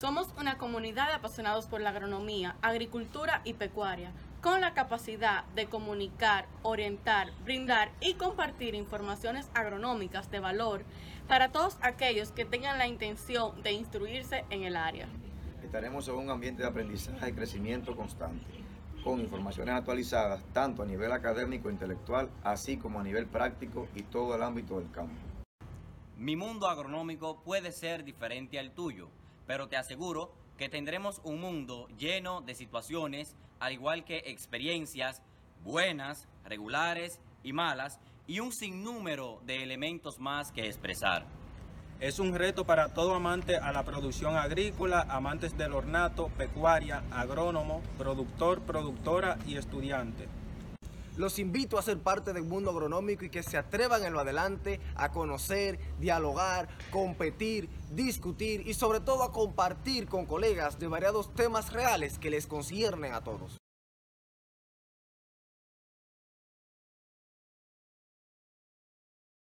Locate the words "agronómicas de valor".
9.52-10.84